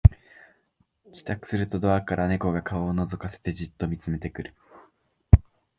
[1.13, 4.55] 帰宅するとドアから猫が顔をのぞかせてじっと見つめてくる